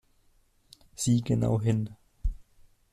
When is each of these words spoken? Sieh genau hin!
Sieh 0.95 1.21
genau 1.21 1.59
hin! 1.61 1.95